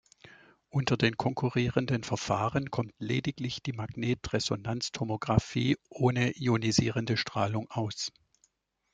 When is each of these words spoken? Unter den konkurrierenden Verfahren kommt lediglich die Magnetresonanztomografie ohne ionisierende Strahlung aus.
Unter 0.71 0.97
den 0.97 1.15
konkurrierenden 1.15 2.03
Verfahren 2.03 2.71
kommt 2.71 2.91
lediglich 2.97 3.61
die 3.61 3.71
Magnetresonanztomografie 3.73 5.77
ohne 5.89 6.31
ionisierende 6.41 7.17
Strahlung 7.17 7.69
aus. 7.69 8.11